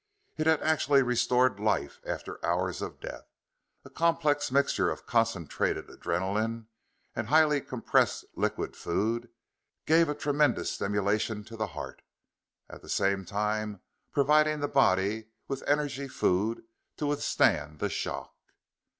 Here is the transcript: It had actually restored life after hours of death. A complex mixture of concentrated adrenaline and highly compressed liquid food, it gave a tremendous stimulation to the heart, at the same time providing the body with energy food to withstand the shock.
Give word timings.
It 0.35 0.47
had 0.47 0.63
actually 0.63 1.03
restored 1.03 1.59
life 1.59 1.99
after 2.07 2.43
hours 2.43 2.81
of 2.81 2.99
death. 2.99 3.29
A 3.85 3.89
complex 3.91 4.51
mixture 4.51 4.89
of 4.89 5.05
concentrated 5.05 5.91
adrenaline 5.91 6.65
and 7.15 7.27
highly 7.27 7.61
compressed 7.61 8.25
liquid 8.35 8.75
food, 8.75 9.25
it 9.25 9.29
gave 9.85 10.09
a 10.09 10.15
tremendous 10.15 10.71
stimulation 10.71 11.43
to 11.43 11.55
the 11.55 11.67
heart, 11.77 12.01
at 12.67 12.81
the 12.81 12.89
same 12.89 13.25
time 13.25 13.81
providing 14.11 14.59
the 14.59 14.67
body 14.67 15.27
with 15.47 15.61
energy 15.67 16.07
food 16.07 16.63
to 16.97 17.05
withstand 17.05 17.77
the 17.77 17.87
shock. 17.87 18.33